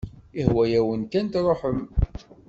Ihwa-yawen 0.41 1.01
kan 1.11 1.27
truḥem. 1.33 1.79